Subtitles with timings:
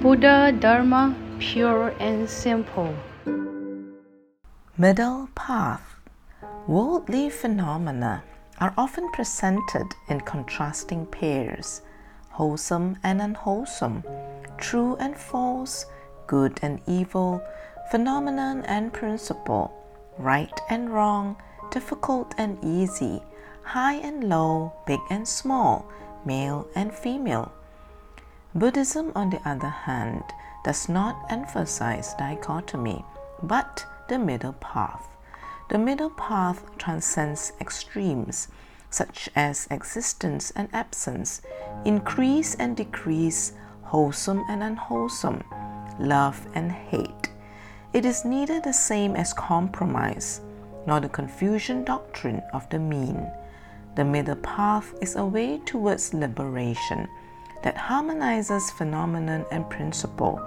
[0.00, 2.94] Buddha Dharma pure and simple.
[4.76, 5.96] Middle path.
[6.68, 8.22] Worldly phenomena
[8.60, 11.82] are often presented in contrasting pairs
[12.30, 14.04] wholesome and unwholesome,
[14.56, 15.86] true and false,
[16.28, 17.42] good and evil,
[17.90, 19.74] phenomenon and principle,
[20.16, 21.34] right and wrong,
[21.72, 23.20] difficult and easy,
[23.64, 25.90] high and low, big and small,
[26.24, 27.50] male and female.
[28.58, 30.24] Buddhism, on the other hand,
[30.64, 33.04] does not emphasize dichotomy,
[33.40, 35.06] but the middle path.
[35.70, 38.48] The middle path transcends extremes,
[38.90, 41.40] such as existence and absence,
[41.84, 43.52] increase and decrease,
[43.82, 45.44] wholesome and unwholesome,
[46.00, 47.30] love and hate.
[47.92, 50.40] It is neither the same as compromise,
[50.84, 53.30] nor the Confucian doctrine of the mean.
[53.94, 57.06] The middle path is a way towards liberation
[57.62, 60.40] that harmonizes phenomenon and principle,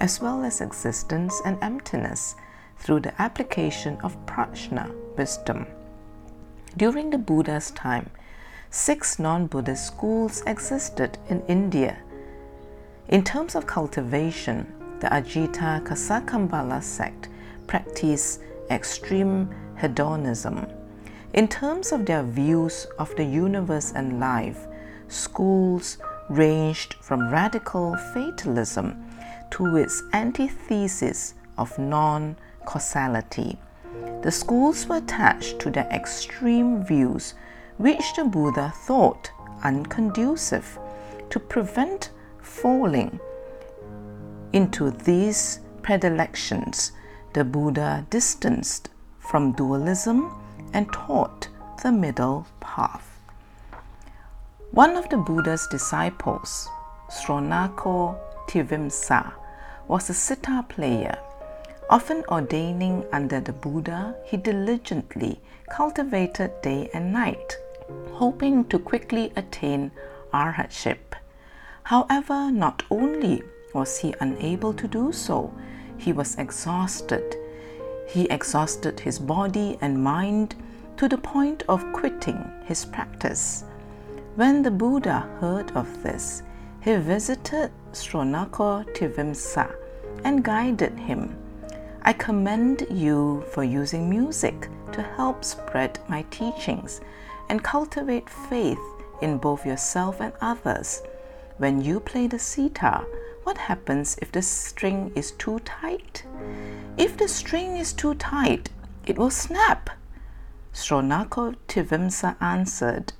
[0.00, 2.34] as well as existence and emptiness,
[2.78, 5.66] through the application of prajna, wisdom.
[6.76, 8.10] During the Buddha's time,
[8.70, 11.98] six non Buddhist schools existed in India.
[13.08, 17.28] In terms of cultivation, the Ajita Kesakambala sect
[17.66, 18.40] practiced
[18.70, 19.48] extreme
[19.80, 20.66] hedonism.
[21.34, 24.66] In terms of their views of the universe and life,
[25.08, 29.04] schools ranged from radical fatalism
[29.50, 33.58] to its antithesis of non causality.
[34.22, 37.34] The schools were attached to their extreme views,
[37.78, 39.30] which the Buddha thought
[39.62, 40.78] unconducive
[41.30, 42.10] to prevent
[42.42, 43.20] falling
[44.52, 46.92] into these predilections.
[47.32, 50.32] The Buddha distanced from dualism
[50.72, 51.48] and taught
[51.82, 53.07] the middle path.
[54.72, 56.68] One of the Buddha's disciples,
[57.10, 59.32] Sronako Tivimsa,
[59.88, 61.18] was a sitar player.
[61.88, 67.56] Often ordaining under the Buddha, he diligently cultivated day and night,
[68.12, 69.90] hoping to quickly attain
[70.34, 71.16] arhatship.
[71.84, 73.42] However, not only
[73.72, 75.50] was he unable to do so,
[75.96, 77.36] he was exhausted.
[78.06, 80.56] He exhausted his body and mind
[80.98, 83.64] to the point of quitting his practice.
[84.38, 86.44] When the Buddha heard of this,
[86.80, 89.74] he visited Sronako Tivimsa
[90.22, 91.36] and guided him.
[92.02, 97.00] I commend you for using music to help spread my teachings
[97.48, 98.78] and cultivate faith
[99.22, 101.02] in both yourself and others.
[101.56, 103.04] When you play the sitar,
[103.42, 106.22] what happens if the string is too tight?
[106.96, 108.70] If the string is too tight,
[109.04, 109.90] it will snap.
[110.72, 113.14] Sronako Tivimsa answered,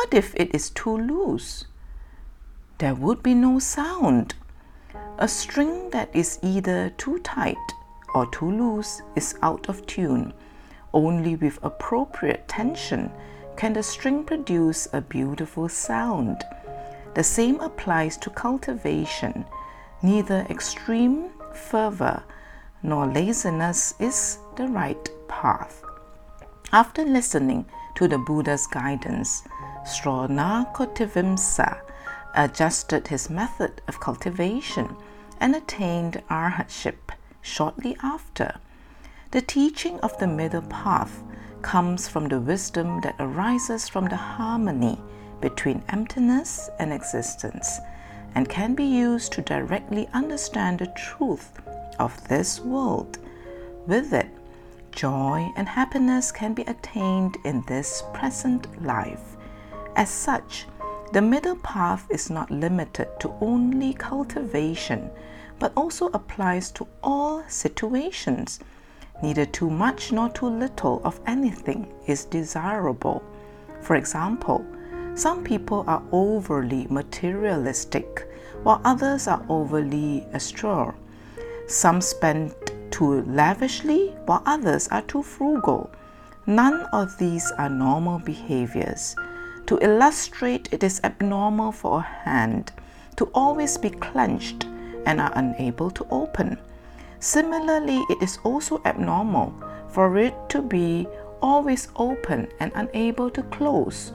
[0.00, 1.66] what if it is too loose?
[2.78, 4.34] There would be no sound.
[5.18, 7.74] A string that is either too tight
[8.14, 10.32] or too loose is out of tune.
[10.94, 13.10] Only with appropriate tension
[13.58, 16.44] can the string produce a beautiful sound.
[17.14, 19.44] The same applies to cultivation.
[20.00, 22.22] Neither extreme fervor
[22.82, 25.82] nor laziness is the right path.
[26.72, 29.42] After listening to the Buddha's guidance,
[29.84, 31.80] Sronakotivimsa
[32.34, 34.96] adjusted his method of cultivation
[35.40, 38.56] and attained arhatship shortly after.
[39.30, 41.22] The teaching of the middle path
[41.62, 44.98] comes from the wisdom that arises from the harmony
[45.40, 47.80] between emptiness and existence
[48.34, 51.58] and can be used to directly understand the truth
[51.98, 53.18] of this world.
[53.86, 54.28] With it,
[54.92, 59.29] joy and happiness can be attained in this present life.
[59.96, 60.66] As such,
[61.12, 65.10] the middle path is not limited to only cultivation,
[65.58, 68.60] but also applies to all situations.
[69.22, 73.22] Neither too much nor too little of anything is desirable.
[73.80, 74.64] For example,
[75.14, 78.26] some people are overly materialistic,
[78.62, 80.94] while others are overly austere.
[81.66, 82.54] Some spend
[82.90, 85.90] too lavishly, while others are too frugal.
[86.46, 89.14] None of these are normal behaviors.
[89.70, 92.72] To illustrate, it is abnormal for a hand
[93.14, 94.64] to always be clenched
[95.06, 96.58] and are unable to open.
[97.20, 99.54] Similarly, it is also abnormal
[99.86, 101.06] for it to be
[101.40, 104.10] always open and unable to close.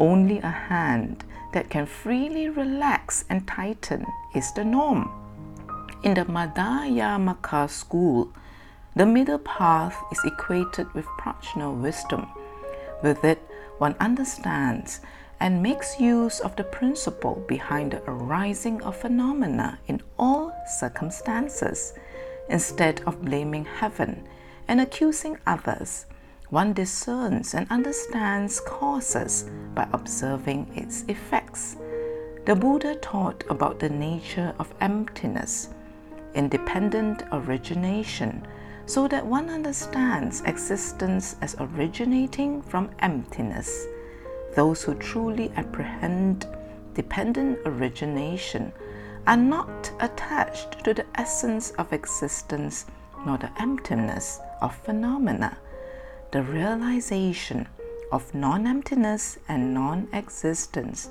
[0.00, 1.22] Only a hand
[1.52, 4.04] that can freely relax and tighten
[4.34, 5.12] is the norm.
[6.02, 8.32] In the Madhyamaka school,
[8.96, 12.26] the middle path is equated with prajna wisdom.
[13.00, 13.47] With it,
[13.78, 15.00] one understands
[15.40, 21.94] and makes use of the principle behind the arising of phenomena in all circumstances.
[22.48, 24.26] Instead of blaming heaven
[24.66, 26.06] and accusing others,
[26.50, 31.76] one discerns and understands causes by observing its effects.
[32.46, 35.68] The Buddha taught about the nature of emptiness,
[36.34, 38.46] independent origination,
[38.88, 43.86] so that one understands existence as originating from emptiness.
[44.56, 46.46] Those who truly apprehend
[46.94, 48.72] dependent origination
[49.26, 52.86] are not attached to the essence of existence
[53.26, 55.58] nor the emptiness of phenomena.
[56.32, 57.68] The realization
[58.10, 61.10] of non emptiness and non existence,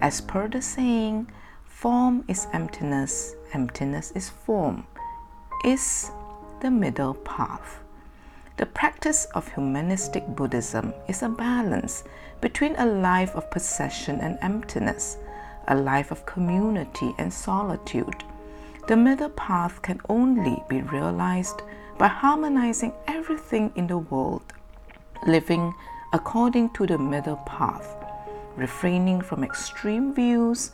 [0.00, 1.32] as per the saying,
[1.64, 4.86] form is emptiness, emptiness is form,
[5.64, 6.12] is
[6.60, 7.78] the middle path.
[8.56, 12.02] The practice of humanistic Buddhism is a balance
[12.40, 15.16] between a life of possession and emptiness,
[15.68, 18.24] a life of community and solitude.
[18.88, 21.62] The middle path can only be realized
[21.98, 24.52] by harmonizing everything in the world,
[25.26, 25.74] living
[26.12, 27.94] according to the middle path,
[28.56, 30.72] refraining from extreme views,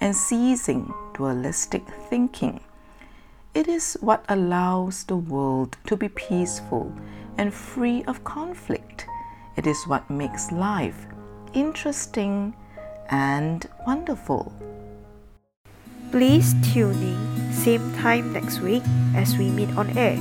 [0.00, 2.60] and ceasing dualistic thinking.
[3.54, 6.92] It is what allows the world to be peaceful
[7.38, 9.06] and free of conflict.
[9.56, 11.06] It is what makes life
[11.54, 12.52] interesting
[13.10, 14.52] and wonderful.
[16.10, 18.82] Please tune in same time next week
[19.14, 20.18] as we meet on air.